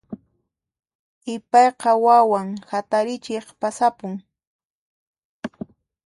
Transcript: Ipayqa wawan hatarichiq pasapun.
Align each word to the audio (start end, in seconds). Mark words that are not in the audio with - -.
Ipayqa 1.33 1.91
wawan 2.05 2.47
hatarichiq 2.71 3.47
pasapun. 3.59 4.13